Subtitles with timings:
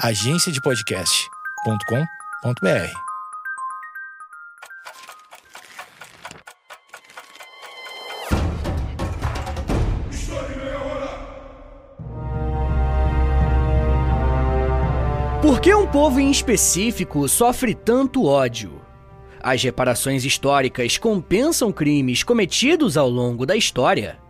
[0.00, 2.92] agenciadepodcast.com.br.
[15.42, 18.80] Por que um povo em específico sofre tanto ódio?
[19.42, 24.27] As reparações históricas compensam crimes cometidos ao longo da história?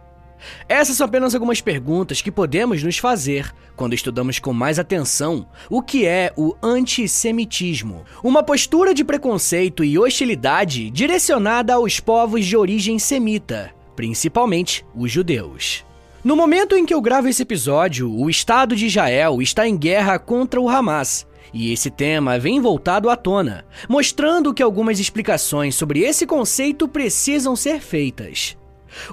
[0.68, 5.80] Essas são apenas algumas perguntas que podemos nos fazer quando estudamos com mais atenção o
[5.80, 12.98] que é o antissemitismo, uma postura de preconceito e hostilidade direcionada aos povos de origem
[12.98, 15.84] semita, principalmente os judeus.
[16.24, 20.18] No momento em que eu gravo esse episódio, o Estado de Israel está em guerra
[20.18, 21.26] contra o Hamas.
[21.54, 27.56] E esse tema vem voltado à tona, mostrando que algumas explicações sobre esse conceito precisam
[27.56, 28.57] ser feitas.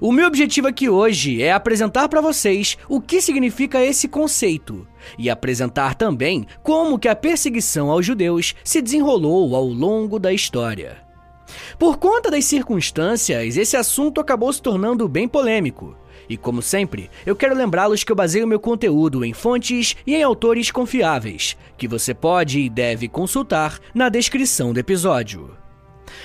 [0.02, 5.30] O meu objetivo aqui hoje é apresentar para vocês o que significa esse conceito e
[5.30, 11.06] apresentar também como que a perseguição aos judeus se desenrolou ao longo da história.
[11.78, 15.96] Por conta das circunstâncias, esse assunto acabou se tornando bem polêmico.
[16.28, 20.24] E como sempre, eu quero lembrá-los que eu baseio meu conteúdo em fontes e em
[20.24, 25.65] autores confiáveis, que você pode e deve consultar na descrição do episódio.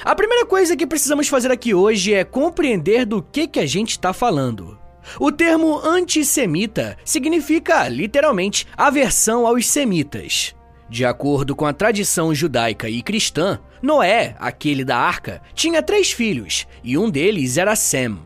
[0.04, 3.90] A primeira coisa que precisamos fazer aqui hoje é compreender do que, que a gente
[3.90, 4.78] está falando.
[5.18, 10.54] O termo antissemita significa, literalmente, aversão aos semitas.
[10.88, 16.66] De acordo com a tradição judaica e cristã, Noé, aquele da arca, tinha três filhos
[16.82, 18.18] e um deles era Sem.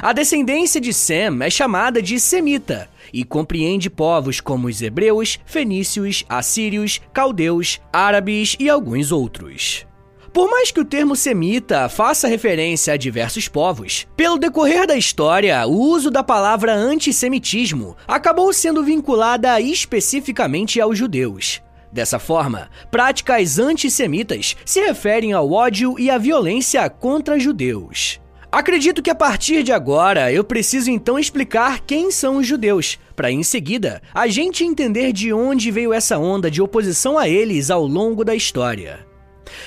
[0.00, 6.24] A descendência de Sem é chamada de semita e compreende povos como os hebreus, fenícios,
[6.28, 9.84] assírios, caldeus, árabes e alguns outros.
[10.32, 15.66] Por mais que o termo semita faça referência a diversos povos, pelo decorrer da história,
[15.66, 21.60] o uso da palavra antissemitismo acabou sendo vinculada especificamente aos judeus.
[21.92, 28.18] Dessa forma, práticas antissemitas se referem ao ódio e à violência contra judeus.
[28.50, 33.30] Acredito que a partir de agora eu preciso então explicar quem são os judeus, para
[33.30, 37.86] em seguida a gente entender de onde veio essa onda de oposição a eles ao
[37.86, 39.11] longo da história.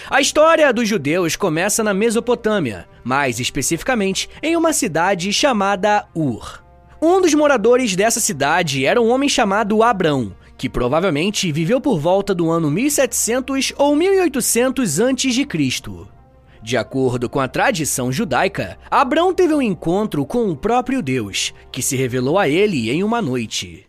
[0.10, 6.64] A história dos judeus começa na Mesopotâmia, mais especificamente em uma cidade chamada Ur.
[7.02, 12.34] Um dos moradores dessa cidade era um homem chamado Abrão, que provavelmente viveu por volta
[12.34, 15.48] do ano 1700 ou 1800 a.C.
[16.64, 21.82] De acordo com a tradição judaica, Abrão teve um encontro com o próprio Deus, que
[21.82, 23.86] se revelou a ele em uma noite.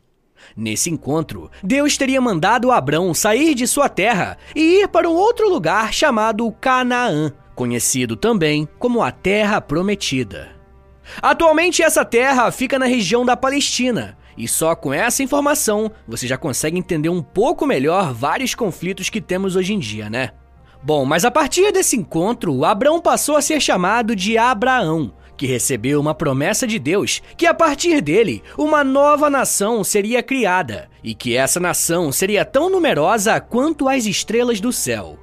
[0.55, 5.49] Nesse encontro, Deus teria mandado Abrão sair de sua terra e ir para um outro
[5.49, 10.51] lugar chamado Canaã, conhecido também como a Terra Prometida.
[11.23, 16.37] Atualmente, essa terra fica na região da Palestina, e só com essa informação você já
[16.37, 20.31] consegue entender um pouco melhor vários conflitos que temos hoje em dia, né?
[20.83, 26.01] Bom, mas a partir desse encontro, Abraão passou a ser chamado de Abraão, que recebeu
[26.01, 31.37] uma promessa de Deus que a partir dele uma nova nação seria criada e que
[31.37, 35.19] essa nação seria tão numerosa quanto as estrelas do céu.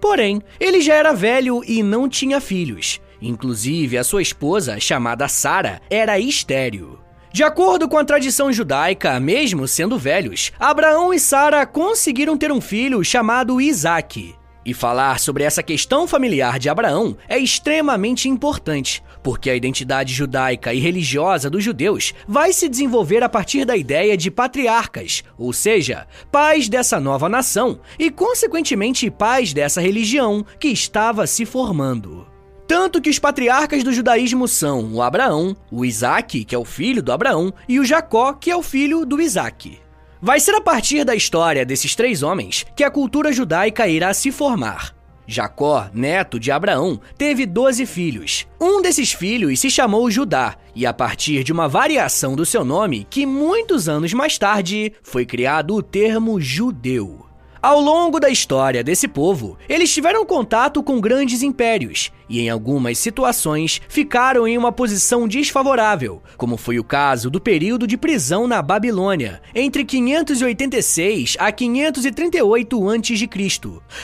[0.00, 3.00] Porém, ele já era velho e não tinha filhos.
[3.20, 6.98] Inclusive, a sua esposa, chamada Sara, era estéril.
[7.32, 12.60] De acordo com a tradição judaica, mesmo sendo velhos, Abraão e Sara conseguiram ter um
[12.60, 14.34] filho chamado Isaac.
[14.64, 20.74] E falar sobre essa questão familiar de Abraão é extremamente importante, porque a identidade judaica
[20.74, 26.06] e religiosa dos judeus vai se desenvolver a partir da ideia de patriarcas, ou seja,
[26.30, 32.26] pais dessa nova nação e, consequentemente, pais dessa religião que estava se formando.
[32.66, 37.02] Tanto que os patriarcas do judaísmo são o Abraão, o Isaac, que é o filho
[37.02, 39.78] do Abraão, e o Jacó, que é o filho do Isaac.
[40.20, 44.32] Vai ser a partir da história desses três homens que a cultura judaica irá se
[44.32, 44.92] formar.
[45.28, 48.46] Jacó, neto de Abraão, teve 12 filhos.
[48.60, 53.06] Um desses filhos se chamou Judá, e a partir de uma variação do seu nome,
[53.08, 57.26] que muitos anos mais tarde foi criado o termo judeu.
[57.60, 62.98] Ao longo da história desse povo, eles tiveram contato com grandes impérios, e em algumas
[62.98, 68.60] situações ficaram em uma posição desfavorável, como foi o caso do período de prisão na
[68.60, 73.28] Babilônia, entre 586 a 538 a.C.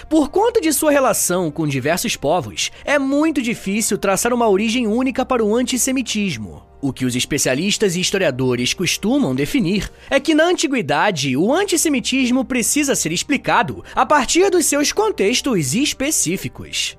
[0.08, 5.24] Por conta de sua relação com diversos povos, é muito difícil traçar uma origem única
[5.24, 6.62] para o antissemitismo.
[6.80, 12.94] O que os especialistas e historiadores costumam definir é que na antiguidade o antissemitismo precisa
[12.94, 16.98] ser explicado a partir dos seus contextos específicos.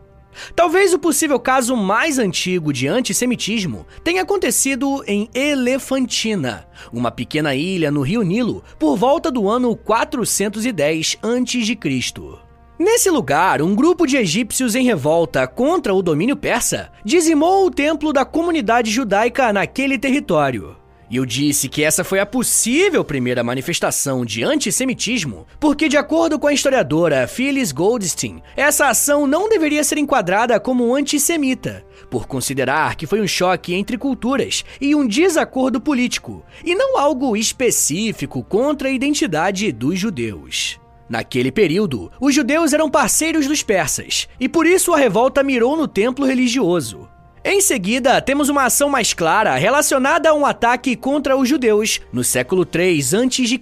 [0.56, 7.92] Talvez o possível caso mais antigo de antissemitismo tenha acontecido em Elefantina, uma pequena ilha
[7.92, 12.46] no rio Nilo, por volta do ano 410 a.C.
[12.78, 18.12] Nesse lugar, um grupo de egípcios em revolta contra o domínio persa dizimou o templo
[18.12, 20.76] da comunidade judaica naquele território.
[21.15, 26.45] Eu disse que essa foi a possível primeira manifestação de antissemitismo, porque, de acordo com
[26.45, 33.07] a historiadora Phyllis Goldstein, essa ação não deveria ser enquadrada como antissemita, por considerar que
[33.07, 38.91] foi um choque entre culturas e um desacordo político, e não algo específico contra a
[38.91, 40.77] identidade dos judeus.
[41.07, 45.88] Naquele período, os judeus eram parceiros dos persas, e por isso a revolta mirou no
[45.88, 47.07] templo religioso.
[47.47, 52.24] Em seguida, temos uma ação mais clara relacionada a um ataque contra os judeus no
[52.24, 53.62] século 3 a.C.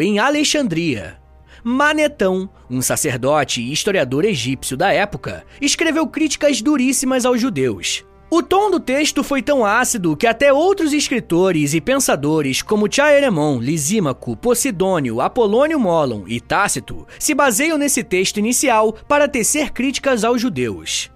[0.00, 1.18] em Alexandria.
[1.64, 8.04] Manetão, um sacerdote e historiador egípcio da época, escreveu críticas duríssimas aos judeus.
[8.30, 13.58] O tom do texto foi tão ácido que até outros escritores e pensadores como Chaeremon,
[13.58, 20.40] Lisímaco, Posidônio, Apolônio Molon e Tácito se baseiam nesse texto inicial para tecer críticas aos
[20.40, 21.12] judeus.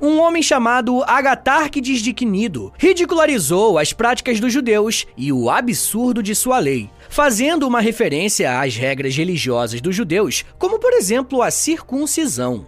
[0.00, 6.34] Um homem chamado Agatárquides de Quinido ridicularizou as práticas dos judeus e o absurdo de
[6.34, 12.66] sua lei, fazendo uma referência às regras religiosas dos judeus, como por exemplo a circuncisão.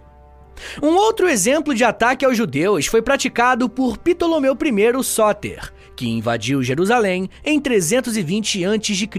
[0.81, 6.61] Um outro exemplo de ataque aos judeus foi praticado por Ptolomeu I Sóter, que invadiu
[6.61, 9.09] Jerusalém em 320 a.C.,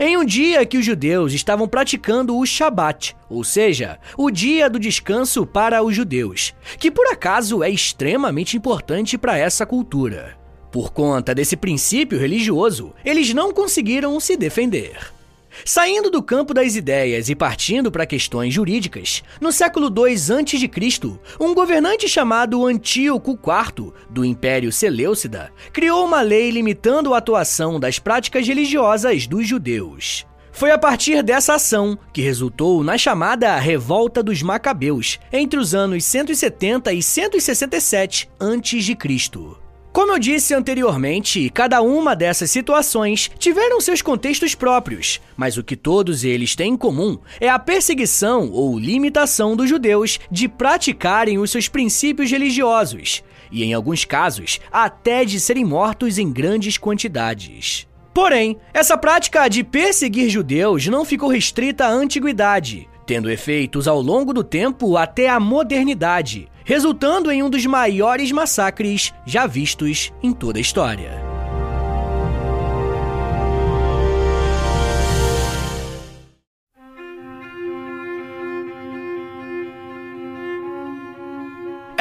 [0.00, 4.78] em um dia que os judeus estavam praticando o Shabat, ou seja, o dia do
[4.78, 10.36] descanso para os judeus, que por acaso é extremamente importante para essa cultura.
[10.70, 15.12] Por conta desse princípio religioso, eles não conseguiram se defender.
[15.64, 21.54] Saindo do campo das ideias e partindo para questões jurídicas, no século II a.C., um
[21.54, 28.46] governante chamado Antíoco IV, do Império Seleucida, criou uma lei limitando a atuação das práticas
[28.46, 30.26] religiosas dos judeus.
[30.52, 36.04] Foi a partir dessa ação que resultou na chamada Revolta dos Macabeus, entre os anos
[36.04, 39.61] 170 e 167 a.C.
[39.92, 45.76] Como eu disse anteriormente, cada uma dessas situações tiveram seus contextos próprios, mas o que
[45.76, 51.50] todos eles têm em comum é a perseguição ou limitação dos judeus de praticarem os
[51.50, 57.86] seus princípios religiosos, e em alguns casos, até de serem mortos em grandes quantidades.
[58.14, 64.32] Porém, essa prática de perseguir judeus não ficou restrita à antiguidade, tendo efeitos ao longo
[64.32, 70.58] do tempo até a modernidade, resultando em um dos maiores massacres já vistos em toda
[70.58, 71.32] a história.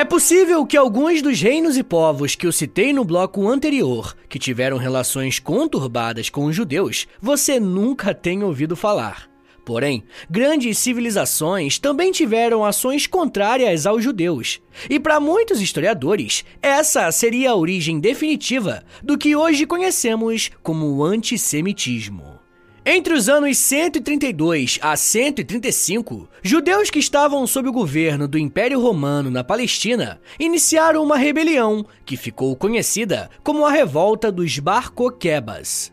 [0.01, 4.39] É possível que alguns dos reinos e povos que eu citei no bloco anterior, que
[4.39, 9.30] tiveram relações conturbadas com os judeus, você nunca tenha ouvido falar.
[9.63, 14.59] Porém, grandes civilizações também tiveram ações contrárias aos judeus.
[14.89, 21.03] E para muitos historiadores, essa seria a origem definitiva do que hoje conhecemos como o
[21.03, 22.41] antissemitismo.
[22.83, 29.29] Entre os anos 132 a 135, judeus que estavam sob o governo do Império Romano
[29.29, 35.90] na Palestina iniciaram uma rebelião que ficou conhecida como a Revolta dos Bar Kokhebas.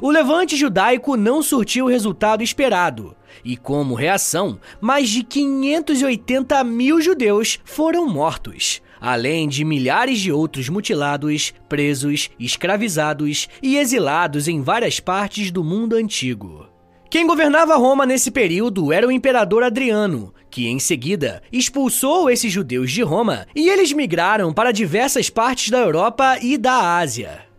[0.00, 7.00] O levante judaico não surtiu o resultado esperado, e como reação, mais de 580 mil
[7.00, 15.00] judeus foram mortos, além de milhares de outros mutilados, presos, escravizados e exilados em várias
[15.00, 16.68] partes do mundo antigo.
[17.10, 22.90] Quem governava Roma nesse período era o imperador Adriano, que em seguida expulsou esses judeus
[22.90, 27.51] de Roma e eles migraram para diversas partes da Europa e da Ásia.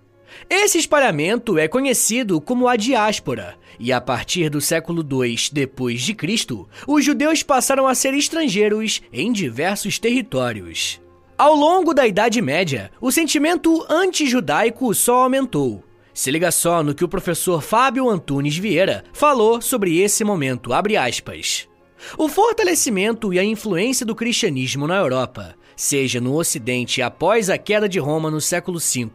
[0.56, 6.14] Esse espalhamento é conhecido como a diáspora, e a partir do século II depois de
[6.14, 11.02] Cristo, os judeus passaram a ser estrangeiros em diversos territórios.
[11.36, 15.84] Ao longo da Idade Média, o sentimento anti-judaico só aumentou.
[16.14, 20.96] Se liga só no que o professor Fábio Antunes Vieira falou sobre esse momento, abre
[20.96, 21.68] aspas.
[22.16, 27.88] O fortalecimento e a influência do cristianismo na Europa, seja no Ocidente após a queda
[27.88, 29.10] de Roma no século V,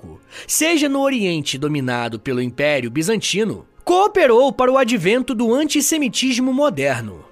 [0.47, 7.25] seja no Oriente dominado pelo Império Bizantino, cooperou para o advento do antissemitismo moderno.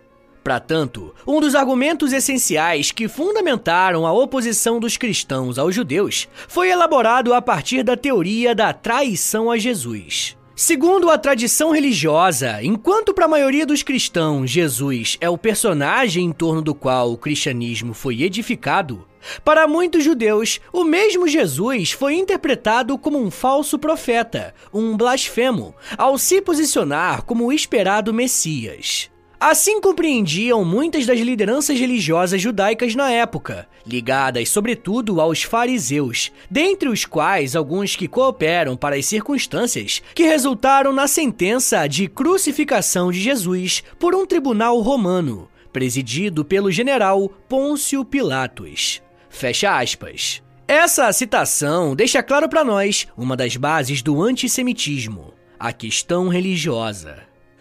[0.46, 6.70] Para tanto, um dos argumentos essenciais que fundamentaram a oposição dos cristãos aos judeus foi
[6.70, 10.36] elaborado a partir da teoria da traição a Jesus.
[10.54, 16.32] Segundo a tradição religiosa, enquanto para a maioria dos cristãos Jesus é o personagem em
[16.32, 19.04] torno do qual o cristianismo foi edificado,
[19.44, 26.18] para muitos judeus, o mesmo Jesus foi interpretado como um falso profeta, um blasfemo, ao
[26.18, 29.10] se posicionar como o esperado Messias.
[29.38, 37.04] Assim compreendiam muitas das lideranças religiosas judaicas na época, ligadas sobretudo aos fariseus, dentre os
[37.04, 43.84] quais alguns que cooperam para as circunstâncias que resultaram na sentença de crucificação de Jesus
[43.98, 49.02] por um tribunal romano, presidido pelo general Pôncio Pilatos.
[49.36, 50.42] Fecha aspas.
[50.66, 57.18] Essa citação deixa claro para nós uma das bases do antissemitismo, a questão religiosa.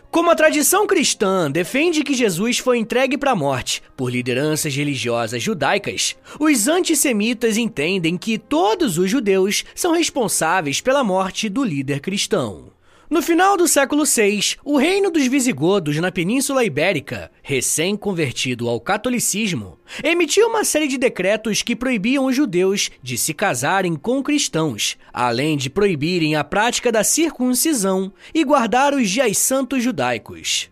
[0.09, 5.43] Como a tradição cristã defende que Jesus foi entregue para a morte por lideranças religiosas
[5.43, 12.74] judaicas, os antissemitas entendem que todos os judeus são responsáveis pela morte do líder cristão.
[13.15, 19.79] No final do século VI, o reino dos visigodos na Península Ibérica, recém-convertido ao catolicismo,
[20.03, 25.55] emitiu uma série de decretos que proibiam os judeus de se casarem com cristãos, além
[25.55, 30.69] de proibirem a prática da circuncisão e guardar os dias santos judaicos.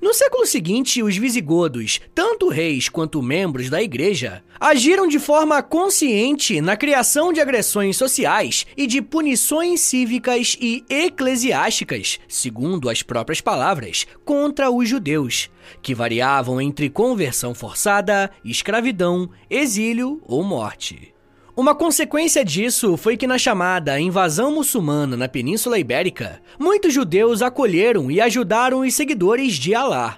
[0.00, 6.60] No século seguinte, os visigodos, tanto reis quanto membros da igreja, agiram de forma consciente
[6.60, 14.06] na criação de agressões sociais e de punições cívicas e eclesiásticas, segundo as próprias palavras,
[14.24, 15.50] contra os judeus,
[15.82, 21.11] que variavam entre conversão forçada, escravidão, exílio ou morte.
[21.54, 28.10] Uma consequência disso foi que na chamada invasão muçulmana na Península Ibérica, muitos judeus acolheram
[28.10, 30.16] e ajudaram os seguidores de Alá.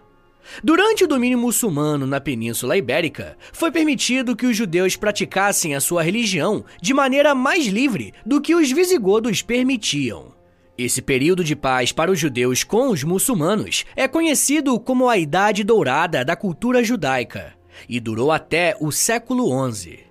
[0.62, 6.04] Durante o domínio muçulmano na Península Ibérica, foi permitido que os judeus praticassem a sua
[6.04, 10.32] religião de maneira mais livre do que os visigodos permitiam.
[10.78, 15.64] Esse período de paz para os judeus com os muçulmanos é conhecido como a Idade
[15.64, 17.54] Dourada da cultura judaica
[17.88, 20.03] e durou até o século XI.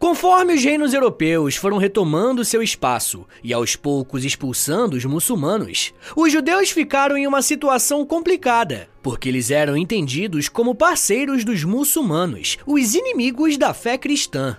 [0.00, 6.32] Conforme os reinos europeus foram retomando seu espaço e aos poucos expulsando os muçulmanos, os
[6.32, 12.94] judeus ficaram em uma situação complicada, porque eles eram entendidos como parceiros dos muçulmanos, os
[12.94, 14.56] inimigos da fé cristã.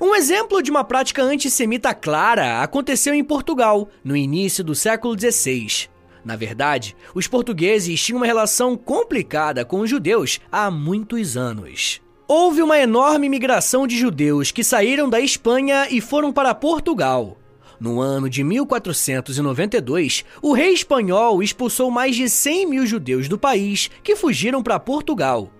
[0.00, 5.88] Um exemplo de uma prática antissemita clara aconteceu em Portugal, no início do século XVI.
[6.24, 12.02] Na verdade, os portugueses tinham uma relação complicada com os judeus há muitos anos.
[12.26, 17.36] Houve uma enorme migração de judeus que saíram da Espanha e foram para Portugal.
[17.78, 23.90] No ano de 1492, o rei espanhol expulsou mais de 100 mil judeus do país
[24.02, 25.50] que fugiram para Portugal.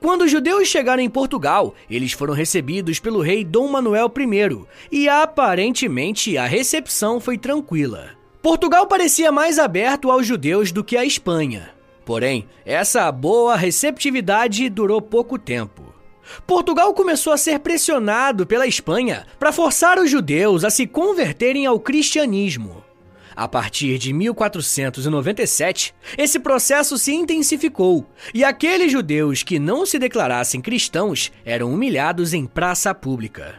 [0.00, 5.08] Quando os judeus chegaram em Portugal, eles foram recebidos pelo rei Dom Manuel I e
[5.10, 8.08] aparentemente a recepção foi tranquila.
[8.40, 11.70] Portugal parecia mais aberto aos judeus do que a Espanha.
[12.06, 15.85] Porém, essa boa receptividade durou pouco tempo.
[16.46, 21.78] Portugal começou a ser pressionado pela Espanha para forçar os judeus a se converterem ao
[21.78, 22.84] cristianismo.
[23.36, 30.60] A partir de 1497, esse processo se intensificou e aqueles judeus que não se declarassem
[30.60, 33.56] cristãos eram humilhados em praça pública.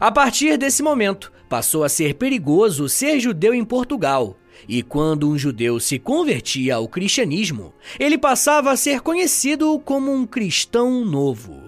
[0.00, 5.36] A partir desse momento, passou a ser perigoso ser judeu em Portugal, e quando um
[5.36, 11.65] judeu se convertia ao cristianismo, ele passava a ser conhecido como um cristão novo.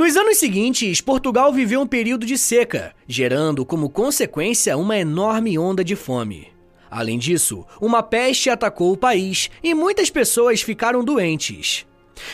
[0.00, 5.84] Nos anos seguintes, Portugal viveu um período de seca, gerando como consequência uma enorme onda
[5.84, 6.48] de fome.
[6.90, 11.84] Além disso, uma peste atacou o país e muitas pessoas ficaram doentes.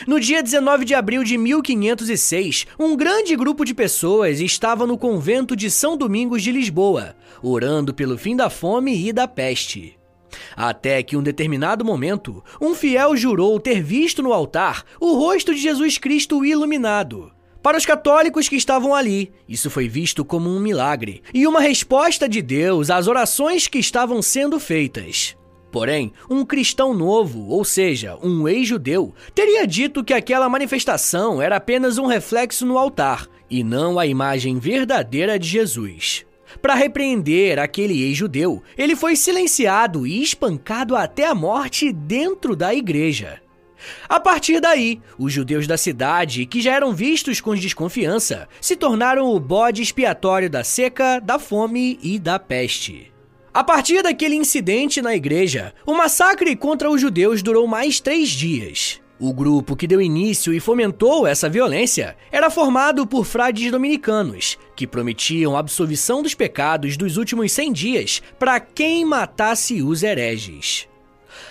[0.06, 5.56] No dia 19 de abril de 1506, um grande grupo de pessoas estava no convento
[5.56, 9.98] de São Domingos de Lisboa, orando pelo fim da fome e da peste.
[10.54, 15.60] Até que, um determinado momento, um fiel jurou ter visto no altar o rosto de
[15.60, 17.34] Jesus Cristo iluminado.
[17.66, 22.28] Para os católicos que estavam ali, isso foi visto como um milagre e uma resposta
[22.28, 25.36] de Deus às orações que estavam sendo feitas.
[25.72, 31.98] Porém, um cristão novo, ou seja, um ex-judeu, teria dito que aquela manifestação era apenas
[31.98, 36.24] um reflexo no altar e não a imagem verdadeira de Jesus.
[36.62, 43.40] Para repreender aquele ex-judeu, ele foi silenciado e espancado até a morte dentro da igreja.
[44.08, 49.34] A partir daí, os judeus da cidade, que já eram vistos com desconfiança, se tornaram
[49.34, 53.12] o bode expiatório da seca, da fome e da peste.
[53.52, 59.00] A partir daquele incidente na igreja, o massacre contra os judeus durou mais três dias.
[59.18, 64.86] O grupo que deu início e fomentou essa violência era formado por frades dominicanos, que
[64.86, 70.86] prometiam absolvição dos pecados dos últimos 100 dias para quem matasse os hereges.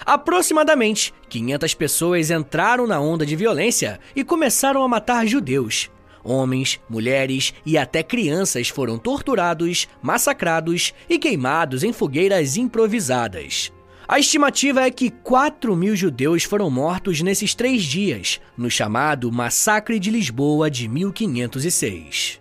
[0.05, 5.89] Aproximadamente 500 pessoas entraram na onda de violência e começaram a matar judeus.
[6.23, 13.71] Homens, mulheres e até crianças foram torturados, massacrados e queimados em fogueiras improvisadas.
[14.07, 19.99] A estimativa é que 4 mil judeus foram mortos nesses três dias, no chamado Massacre
[19.99, 22.39] de Lisboa de 1506.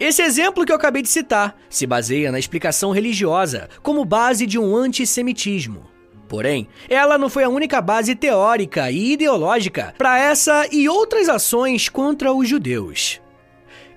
[0.00, 4.58] Esse exemplo que eu acabei de citar se baseia na explicação religiosa como base de
[4.58, 5.89] um antissemitismo.
[6.30, 11.88] Porém, ela não foi a única base teórica e ideológica para essa e outras ações
[11.88, 13.20] contra os judeus.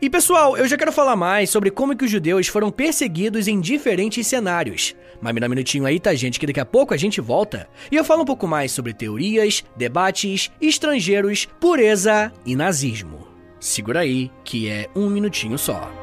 [0.01, 3.61] E pessoal, eu já quero falar mais sobre como que os judeus foram perseguidos em
[3.61, 4.95] diferentes cenários.
[5.21, 7.69] Mas me dá um minutinho aí, tá gente, que daqui a pouco a gente volta
[7.91, 13.27] e eu falo um pouco mais sobre teorias, debates, estrangeiros, pureza e nazismo.
[13.59, 16.02] Segura aí, que é um minutinho só.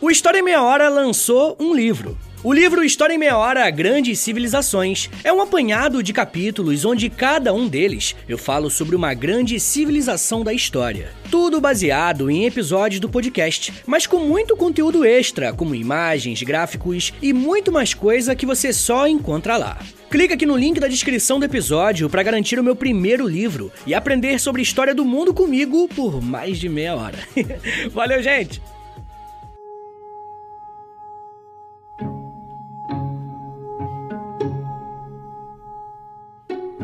[0.00, 2.16] O História em Meia Hora lançou um livro.
[2.44, 7.52] O livro História em Meia Hora Grandes Civilizações é um apanhado de capítulos onde cada
[7.52, 11.10] um deles eu falo sobre uma grande civilização da história.
[11.32, 17.32] Tudo baseado em episódios do podcast, mas com muito conteúdo extra, como imagens, gráficos e
[17.32, 19.80] muito mais coisa que você só encontra lá.
[20.08, 23.94] Clica aqui no link da descrição do episódio para garantir o meu primeiro livro e
[23.94, 27.18] aprender sobre história do mundo comigo por mais de meia hora.
[27.92, 28.62] Valeu, gente!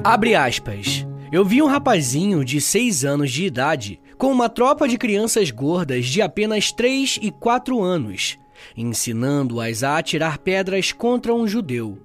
[0.05, 1.07] Abre aspas.
[1.33, 6.05] Eu vi um rapazinho de 6 anos de idade com uma tropa de crianças gordas
[6.05, 8.39] de apenas 3 e 4 anos,
[8.77, 11.99] ensinando-as a atirar pedras contra um judeu.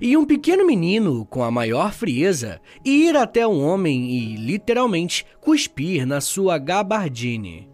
[0.00, 6.04] E um pequeno menino, com a maior frieza, ir até um homem e, literalmente, cuspir
[6.04, 7.68] na sua gabardine.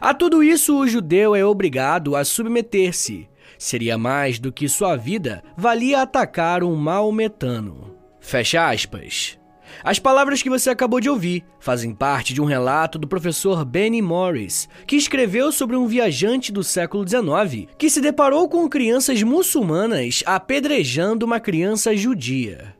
[0.00, 3.28] A tudo isso, o judeu é obrigado a submeter-se.
[3.56, 7.93] Seria mais do que sua vida valia atacar um maometano.
[8.24, 9.38] Fecha aspas.
[9.84, 14.00] As palavras que você acabou de ouvir fazem parte de um relato do professor Benny
[14.00, 20.22] Morris, que escreveu sobre um viajante do século XIX que se deparou com crianças muçulmanas
[20.24, 22.74] apedrejando uma criança judia.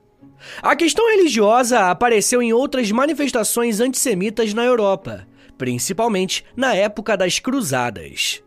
[0.63, 5.27] A questão religiosa apareceu em outras manifestações antissemitas na Europa,
[5.59, 8.43] principalmente na época das Cruzadas.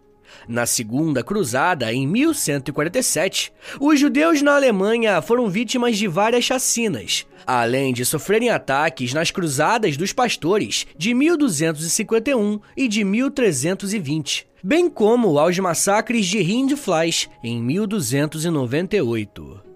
[0.46, 7.92] Na Segunda Cruzada, em 1147, os judeus na Alemanha foram vítimas de várias chacinas, além
[7.92, 15.58] de sofrerem ataques nas Cruzadas dos Pastores de 1251 e de 1320, bem como aos
[15.58, 19.68] massacres de Rindfleisch em 1298.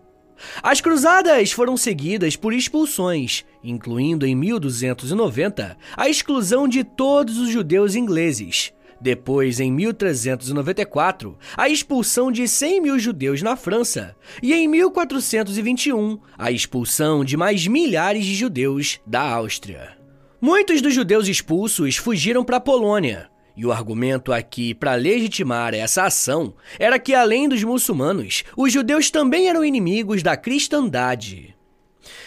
[0.63, 7.95] As cruzadas foram seguidas por expulsões, incluindo em 1290 a exclusão de todos os judeus
[7.95, 14.15] ingleses, depois, em 1394, a expulsão de 100 mil judeus na França.
[14.41, 19.99] E em 1421, a expulsão de mais milhares de judeus da Áustria.
[20.41, 23.29] Muitos dos judeus expulsos fugiram para a Polônia.
[23.57, 29.11] E o argumento aqui para legitimar essa ação era que, além dos muçulmanos, os judeus
[29.11, 31.57] também eram inimigos da cristandade.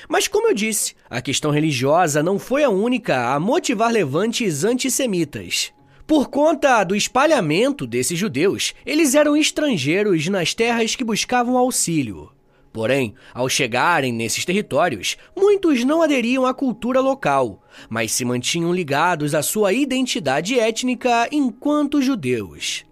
[0.09, 5.73] Mas, como eu disse, a questão religiosa não foi a única a motivar levantes antissemitas.
[6.07, 12.31] Por conta do espalhamento desses judeus, eles eram estrangeiros nas terras que buscavam auxílio.
[12.71, 19.33] Porém, ao chegarem nesses territórios, muitos não aderiam à cultura local, mas se mantinham ligados
[19.33, 22.85] à sua identidade étnica enquanto judeus.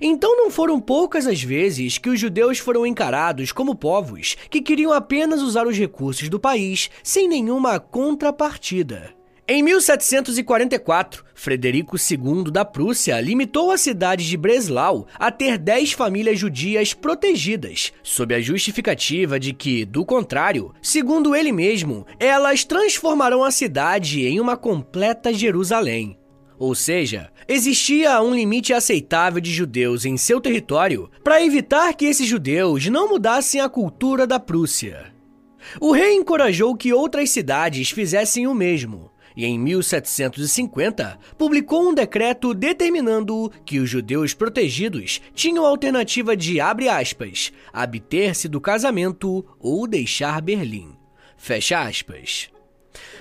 [0.00, 4.92] Então não foram poucas as vezes que os judeus foram encarados como povos que queriam
[4.92, 9.16] apenas usar os recursos do país sem nenhuma contrapartida.
[9.48, 16.36] Em 1744, Frederico II da Prússia limitou a cidade de Breslau a ter 10 famílias
[16.36, 23.52] judias protegidas, sob a justificativa de que, do contrário, segundo ele mesmo, elas transformarão a
[23.52, 26.18] cidade em uma completa Jerusalém.
[26.58, 32.26] Ou seja, existia um limite aceitável de judeus em seu território para evitar que esses
[32.26, 35.14] judeus não mudassem a cultura da Prússia.
[35.80, 42.54] O rei encorajou que outras cidades fizessem o mesmo e em 1750 publicou um decreto
[42.54, 49.86] determinando que os judeus protegidos tinham a alternativa de, abre aspas, abter-se do casamento ou
[49.86, 50.96] deixar Berlim.
[51.36, 52.48] Fecha aspas.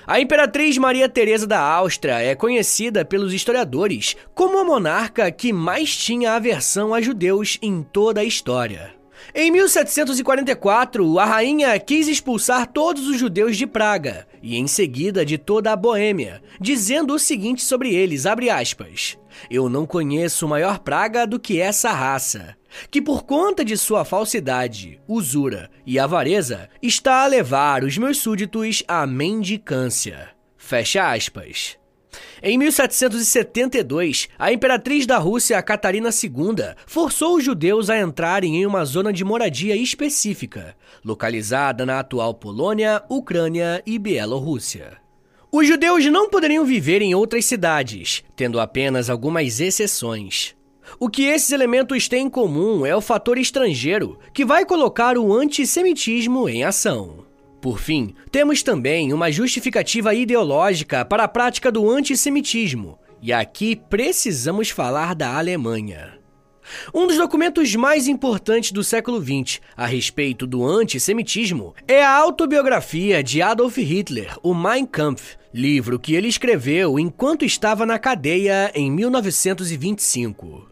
[0.07, 5.95] A imperatriz Maria Teresa da Áustria é conhecida pelos historiadores como a monarca que mais
[5.97, 8.93] tinha aversão a judeus em toda a história.
[9.33, 15.39] Em 1744, a rainha quis expulsar todos os judeus de Praga e em seguida de
[15.39, 19.17] toda a Boêmia, dizendo o seguinte sobre eles, aspas,
[19.49, 22.55] Eu não conheço maior praga do que essa raça,
[22.91, 28.83] que por conta de sua falsidade, usura e avareza, está a levar os meus súditos
[28.87, 30.29] à mendicância.
[30.55, 31.75] Fecha aspas.
[32.43, 38.83] Em 1772, a imperatriz da Rússia, Catarina II, forçou os judeus a entrarem em uma
[38.83, 44.97] zona de moradia específica, localizada na atual Polônia, Ucrânia e Bielorrússia.
[45.51, 50.53] Os judeus não poderiam viver em outras cidades, tendo apenas algumas exceções.
[50.99, 55.33] O que esses elementos têm em comum é o fator estrangeiro, que vai colocar o
[55.33, 57.24] antissemitismo em ação.
[57.65, 64.69] Por fim, temos também uma justificativa ideológica para a prática do antissemitismo, e aqui precisamos
[64.69, 66.13] falar da Alemanha.
[66.93, 73.23] Um dos documentos mais importantes do século XX a respeito do antissemitismo é a autobiografia
[73.23, 78.91] de Adolf Hitler, o Mein Kampf, livro que ele escreveu enquanto estava na cadeia em
[78.91, 80.69] 1925.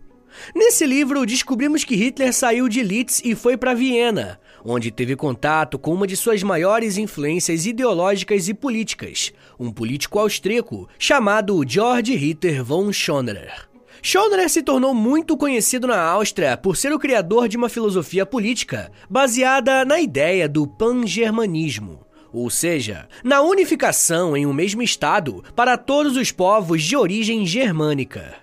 [0.56, 5.78] Nesse livro, descobrimos que Hitler saiu de Litz e foi para Viena, onde teve contato
[5.78, 12.64] com uma de suas maiores influências ideológicas e políticas, um político austríaco chamado Georg Ritter
[12.64, 13.68] von Schonerer.
[14.02, 18.92] Schonerer se tornou muito conhecido na Áustria por ser o criador de uma filosofia política
[19.10, 26.18] baseada na ideia do pan-germanismo, ou seja, na unificação em um mesmo Estado para todos
[26.18, 28.36] os povos de origem germânica.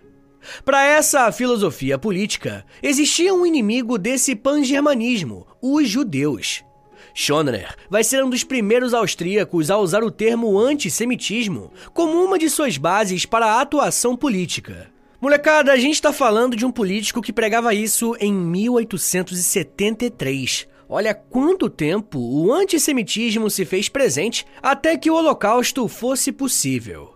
[0.64, 6.64] Para essa filosofia política, existia um inimigo desse pan-germanismo, os judeus.
[7.14, 12.48] Schoner vai ser um dos primeiros austríacos a usar o termo antissemitismo como uma de
[12.48, 14.88] suas bases para a atuação política.
[15.20, 20.68] Molecada, a gente está falando de um político que pregava isso em 1873.
[20.88, 27.14] Olha quanto tempo o antissemitismo se fez presente até que o Holocausto fosse possível.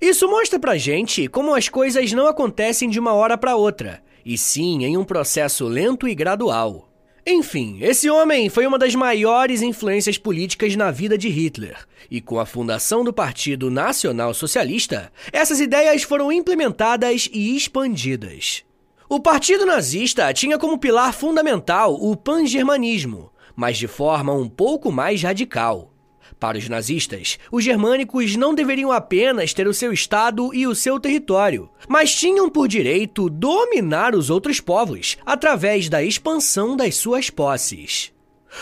[0.00, 4.38] Isso mostra pra gente como as coisas não acontecem de uma hora para outra, e
[4.38, 6.88] sim em um processo lento e gradual.
[7.26, 12.38] Enfim, esse homem foi uma das maiores influências políticas na vida de Hitler, e com
[12.38, 18.62] a fundação do Partido Nacional Socialista, essas ideias foram implementadas e expandidas.
[19.08, 25.22] O Partido Nazista tinha como pilar fundamental o pan-germanismo, mas de forma um pouco mais
[25.22, 25.93] radical.
[26.38, 30.98] Para os nazistas, os germânicos não deveriam apenas ter o seu estado e o seu
[31.00, 38.12] território, mas tinham por direito dominar os outros povos através da expansão das suas posses.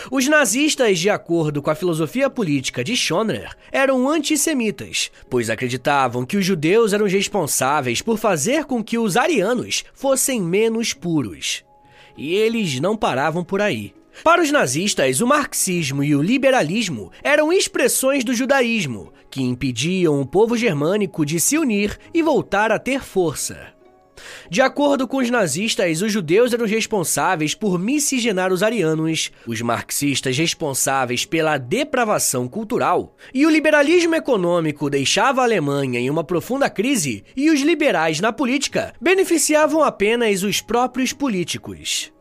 [0.09, 6.37] Os nazistas, de acordo com a filosofia política de Schoner, eram antissemitas, pois acreditavam que
[6.37, 11.63] os judeus eram responsáveis por fazer com que os arianos fossem menos puros.
[12.17, 13.93] E eles não paravam por aí.
[14.21, 20.25] Para os nazistas, o marxismo e o liberalismo eram expressões do judaísmo, que impediam o
[20.25, 23.73] povo germânico de se unir e voltar a ter força.
[24.49, 30.37] De acordo com os nazistas, os judeus eram responsáveis por miscigenar os arianos, os marxistas
[30.37, 37.23] responsáveis pela depravação cultural, e o liberalismo econômico deixava a Alemanha em uma profunda crise,
[37.35, 42.11] e os liberais na política beneficiavam apenas os próprios políticos.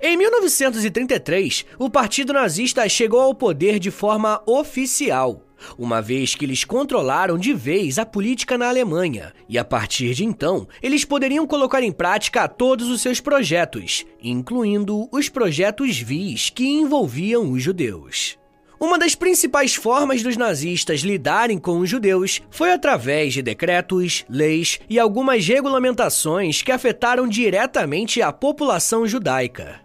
[0.00, 5.44] Em 1933, o Partido Nazista chegou ao poder de forma oficial,
[5.78, 10.24] uma vez que eles controlaram de vez a política na Alemanha, e a partir de
[10.24, 16.66] então, eles poderiam colocar em prática todos os seus projetos, incluindo os projetos VIS que
[16.66, 18.41] envolviam os judeus.
[18.82, 24.80] Uma das principais formas dos nazistas lidarem com os judeus foi através de decretos, leis
[24.90, 29.80] e algumas regulamentações que afetaram diretamente a população judaica.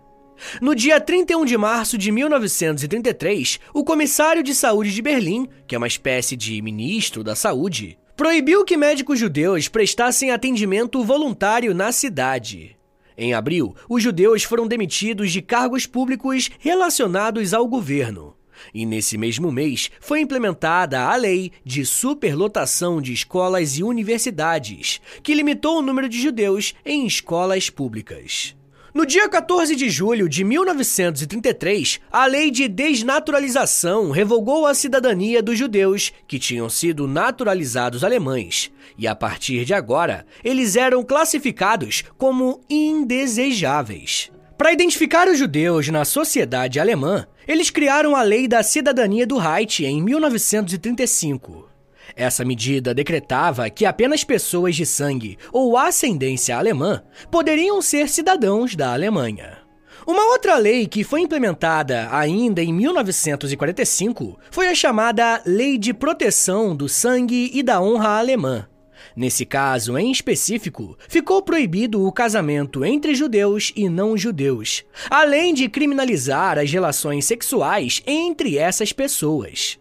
[0.60, 5.78] No dia 31 de março de 1933, o comissário de saúde de Berlim, que é
[5.78, 12.76] uma espécie de ministro da saúde, proibiu que médicos judeus prestassem atendimento voluntário na cidade.
[13.16, 18.37] Em abril, os judeus foram demitidos de cargos públicos relacionados ao governo.
[18.74, 25.34] E nesse mesmo mês foi implementada a lei de superlotação de escolas e universidades, que
[25.34, 28.56] limitou o número de judeus em escolas públicas.
[28.98, 35.56] No dia 14 de julho de 1933, a lei de desnaturalização revogou a cidadania dos
[35.56, 42.60] judeus que tinham sido naturalizados alemães, e a partir de agora, eles eram classificados como
[42.68, 44.32] indesejáveis.
[44.58, 49.86] Para identificar os judeus na sociedade alemã, eles criaram a Lei da Cidadania do Reich
[49.86, 51.70] em 1935.
[52.16, 58.94] Essa medida decretava que apenas pessoas de sangue ou ascendência alemã poderiam ser cidadãos da
[58.94, 59.60] Alemanha.
[60.06, 66.74] Uma outra lei que foi implementada ainda em 1945 foi a chamada Lei de Proteção
[66.74, 68.68] do Sangue e da Honra Alemã.
[69.16, 75.68] Nesse caso em específico, ficou proibido o casamento entre judeus e não judeus, além de
[75.70, 79.80] criminalizar as relações sexuais entre essas pessoas.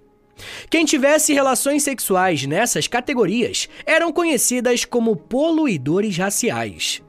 [0.69, 7.03] Quem tivesse relações sexuais nessas categorias eram conhecidas como poluidores raciais.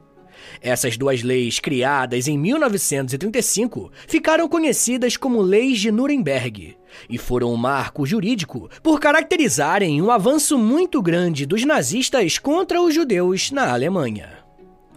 [0.60, 6.76] Essas duas leis, criadas em 1935, ficaram conhecidas como Leis de Nuremberg
[7.08, 12.94] e foram um marco jurídico por caracterizarem um avanço muito grande dos nazistas contra os
[12.94, 14.38] judeus na Alemanha.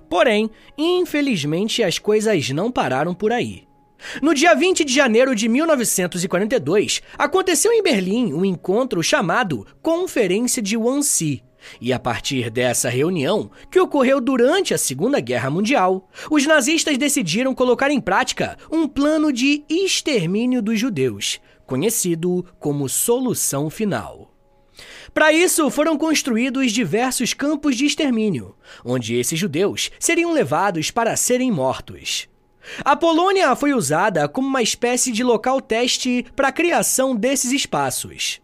[0.10, 3.64] Porém, infelizmente, as coisas não pararam por aí.
[4.22, 10.76] No dia 20 de janeiro de 1942, aconteceu em Berlim um encontro chamado Conferência de
[10.76, 11.44] Wannsee.
[11.80, 17.54] E a partir dessa reunião, que ocorreu durante a Segunda Guerra Mundial, os nazistas decidiram
[17.54, 24.32] colocar em prática um plano de extermínio dos judeus, conhecido como Solução Final.
[25.14, 31.52] Para isso, foram construídos diversos campos de extermínio, onde esses judeus seriam levados para serem
[31.52, 32.28] mortos.
[32.84, 38.41] A Polônia foi usada como uma espécie de local teste para a criação desses espaços.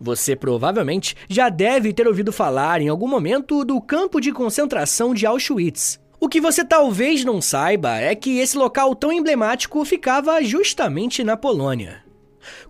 [0.00, 5.26] Você provavelmente já deve ter ouvido falar em algum momento do campo de concentração de
[5.26, 6.00] Auschwitz.
[6.20, 11.36] O que você talvez não saiba é que esse local tão emblemático ficava justamente na
[11.36, 12.02] Polônia.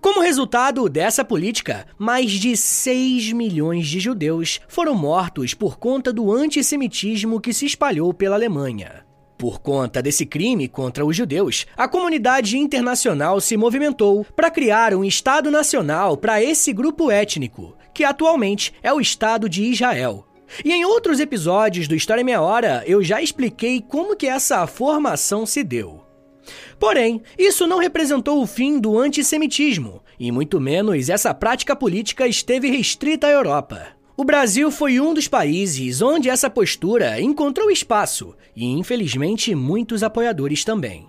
[0.01, 6.33] Como resultado dessa política, mais de 6 milhões de judeus foram mortos por conta do
[6.33, 9.04] antissemitismo que se espalhou pela Alemanha.
[9.37, 15.05] Por conta desse crime contra os judeus, a comunidade internacional se movimentou para criar um
[15.05, 20.27] Estado nacional para esse grupo étnico, que atualmente é o Estado de Israel.
[20.65, 25.45] E em outros episódios do História Meia Hora, eu já expliquei como que essa formação
[25.45, 26.05] se deu.
[26.79, 32.69] Porém, isso não representou o fim do antissemitismo, e muito menos essa prática política esteve
[32.71, 33.94] restrita à Europa.
[34.17, 40.63] O Brasil foi um dos países onde essa postura encontrou espaço e, infelizmente, muitos apoiadores
[40.63, 41.09] também.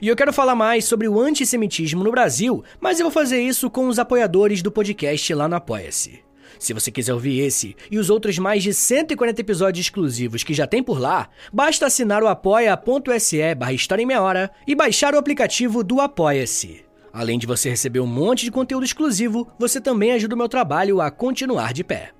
[0.00, 3.68] E eu quero falar mais sobre o antissemitismo no Brasil, mas eu vou fazer isso
[3.68, 6.20] com os apoiadores do podcast lá no Apoia-se.
[6.58, 10.66] Se você quiser ouvir esse e os outros mais de 140 episódios exclusivos que já
[10.66, 15.18] tem por lá, basta assinar o apoia.se barra História em Meia Hora e baixar o
[15.18, 16.86] aplicativo do Apoia-se.
[17.12, 21.02] Além de você receber um monte de conteúdo exclusivo, você também ajuda o meu trabalho
[21.02, 22.15] a continuar de pé.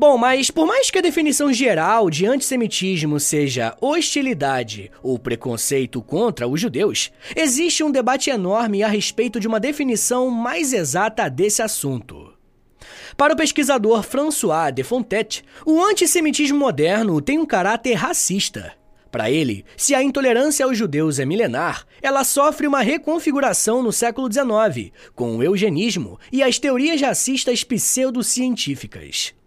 [0.00, 6.48] Bom, mas por mais que a definição geral de antissemitismo seja hostilidade ou preconceito contra
[6.48, 12.32] os judeus, existe um debate enorme a respeito de uma definição mais exata desse assunto.
[13.14, 18.72] Para o pesquisador François de Fontet, o antissemitismo moderno tem um caráter racista.
[19.12, 24.32] Para ele, se a intolerância aos judeus é milenar, ela sofre uma reconfiguração no século
[24.32, 29.38] XIX, com o eugenismo e as teorias racistas pseudocientíficas.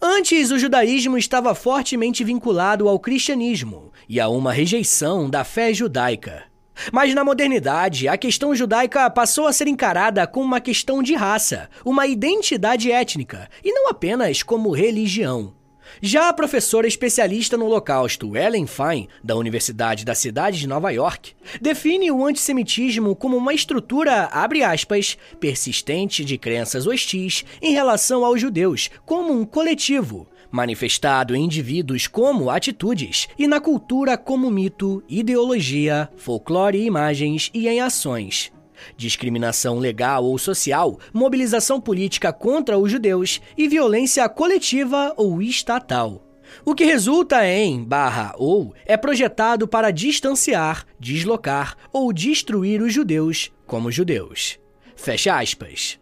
[0.00, 6.44] Antes, o judaísmo estava fortemente vinculado ao cristianismo e a uma rejeição da fé judaica.
[6.92, 11.68] Mas na modernidade, a questão judaica passou a ser encarada como uma questão de raça,
[11.84, 15.54] uma identidade étnica, e não apenas como religião.
[16.00, 21.32] Já a professora especialista no Holocausto, Ellen Fine, da Universidade da Cidade de Nova York,
[21.60, 24.28] define o antissemitismo como uma estrutura,
[24.66, 32.06] aspas, persistente de crenças hostis em relação aos judeus, como um coletivo, manifestado em indivíduos
[32.06, 38.53] como atitudes e na cultura como mito, ideologia, folclore e imagens e em ações
[38.96, 46.22] discriminação legal ou social, mobilização política contra os judeus e violência coletiva ou estatal.
[46.64, 53.50] O que resulta em barra ou é projetado para distanciar, deslocar ou destruir os judeus
[53.66, 54.58] como judeus.
[54.96, 55.98] Fecha aspas.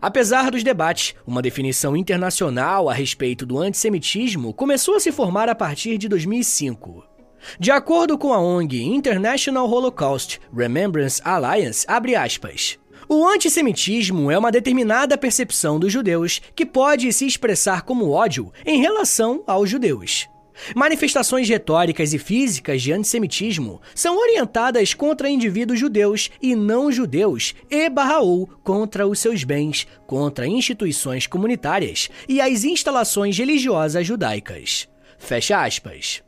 [0.00, 5.54] Apesar dos debates, uma definição internacional a respeito do antissemitismo começou a se formar a
[5.54, 7.15] partir de 2005.
[7.58, 15.16] De acordo com a ONG International Holocaust Remembrance Alliance, aspas, o antissemitismo é uma determinada
[15.16, 20.28] percepção dos judeus que pode se expressar como ódio em relação aos judeus.
[20.74, 27.88] Manifestações retóricas e físicas de antissemitismo são orientadas contra indivíduos judeus e não judeus e
[27.88, 34.88] barra ou contra os seus bens, contra instituições comunitárias e as instalações religiosas judaicas.
[35.18, 36.25] Fecha aspas.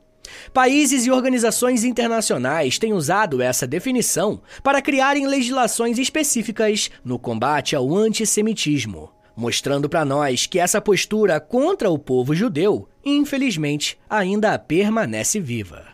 [0.53, 7.95] Países e organizações internacionais têm usado essa definição para criarem legislações específicas no combate ao
[7.95, 15.87] antissemitismo mostrando para nós que essa postura contra o povo judeu, infelizmente, ainda permanece viva.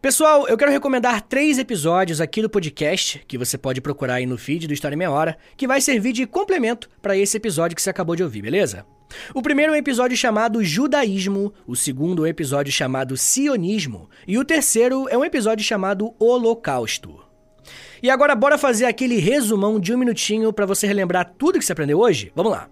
[0.00, 4.38] Pessoal, eu quero recomendar três episódios aqui do podcast, que você pode procurar aí no
[4.38, 7.82] feed do História em Meia Hora, que vai servir de complemento para esse episódio que
[7.82, 8.86] você acabou de ouvir, beleza?
[9.34, 14.38] O primeiro é um episódio chamado Judaísmo, o segundo é um episódio chamado Sionismo, e
[14.38, 17.20] o terceiro é um episódio chamado Holocausto.
[18.02, 21.72] E agora bora fazer aquele resumão de um minutinho para você relembrar tudo que você
[21.72, 22.30] aprendeu hoje?
[22.34, 22.68] Vamos lá!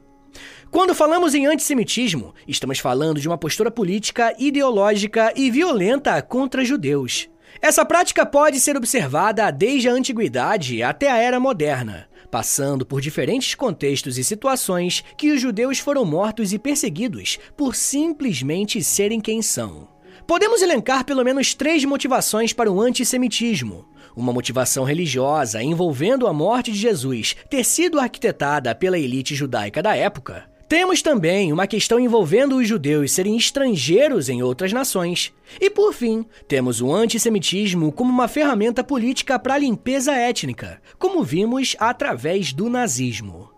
[0.70, 7.28] Quando falamos em antissemitismo, estamos falando de uma postura política, ideológica e violenta contra judeus.
[7.60, 13.54] Essa prática pode ser observada desde a antiguidade até a era moderna, passando por diferentes
[13.54, 19.88] contextos e situações que os judeus foram mortos e perseguidos por simplesmente serem quem são.
[20.26, 23.86] Podemos elencar pelo menos três motivações para o antissemitismo.
[24.16, 29.94] Uma motivação religiosa envolvendo a morte de Jesus ter sido arquitetada pela elite judaica da
[29.94, 30.53] época.
[30.68, 35.32] Temos também uma questão envolvendo os judeus serem estrangeiros em outras nações.
[35.60, 41.22] E por fim, temos o antissemitismo como uma ferramenta política para a limpeza étnica, como
[41.22, 43.50] vimos através do nazismo.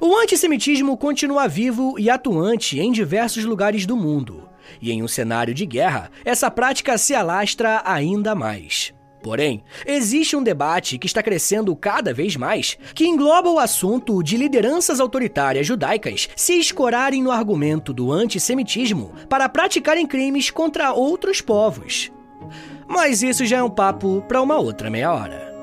[0.00, 4.48] O antissemitismo continua vivo e atuante em diversos lugares do mundo.
[4.80, 8.92] E em um cenário de guerra, essa prática se alastra ainda mais.
[9.24, 14.36] Porém, existe um debate que está crescendo cada vez mais, que engloba o assunto de
[14.36, 22.12] lideranças autoritárias judaicas se escorarem no argumento do antissemitismo para praticarem crimes contra outros povos.
[22.86, 25.53] Mas isso já é um papo para uma outra meia hora.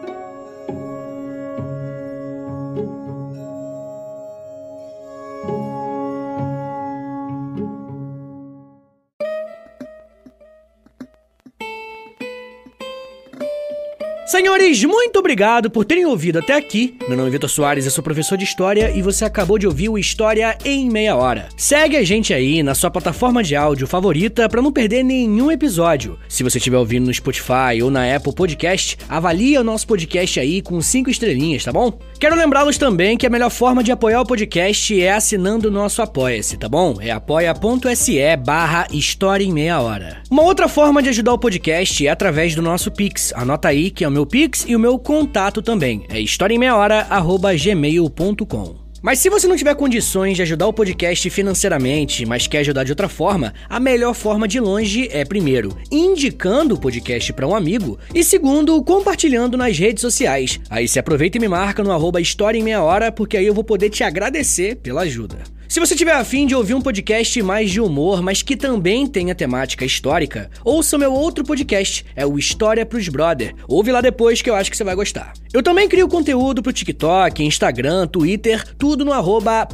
[14.32, 16.96] Senhores, muito obrigado por terem ouvido até aqui.
[17.06, 19.90] Meu nome é Vitor Soares, eu sou professor de História e você acabou de ouvir
[19.90, 21.50] o História em Meia Hora.
[21.58, 26.18] Segue a gente aí na sua plataforma de áudio favorita para não perder nenhum episódio.
[26.30, 30.62] Se você estiver ouvindo no Spotify ou na Apple Podcast, avalie o nosso podcast aí
[30.62, 32.00] com cinco estrelinhas, tá bom?
[32.18, 36.02] Quero lembrá-los também que a melhor forma de apoiar o podcast é assinando o nosso
[36.02, 36.96] Apoia-se, tá bom?
[37.02, 40.24] É apoia.se barra História em Meia Hora.
[40.32, 43.34] Uma outra forma de ajudar o podcast é através do nosso Pix.
[43.36, 46.04] Anota aí que é o meu meu Pix e o meu contato também.
[46.10, 48.82] É historiaemmeiahora.gmail.com.
[49.02, 52.92] Mas se você não tiver condições de ajudar o podcast financeiramente, mas quer ajudar de
[52.92, 57.98] outra forma, a melhor forma de longe é, primeiro, indicando o podcast para um amigo
[58.14, 60.60] e, segundo, compartilhando nas redes sociais.
[60.70, 63.56] Aí se aproveita e me marca no arroba História em Meia Hora, porque aí eu
[63.56, 65.40] vou poder te agradecer pela ajuda.
[65.72, 69.34] Se você tiver afim de ouvir um podcast mais de humor, mas que também tenha
[69.34, 73.56] temática histórica, ouça o meu outro podcast, é o História pros Brother.
[73.70, 75.32] Ouve lá depois que eu acho que você vai gostar.
[75.54, 79.66] Eu também crio conteúdo pro TikTok, Instagram, Twitter, tudo no arroba.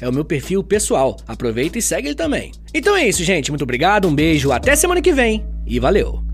[0.00, 1.16] É o meu perfil pessoal.
[1.28, 2.50] Aproveita e segue ele também.
[2.74, 3.52] Então é isso, gente.
[3.52, 6.33] Muito obrigado, um beijo, até semana que vem e valeu!